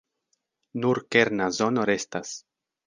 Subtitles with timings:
[0.85, 2.35] Nur kerna zono restas.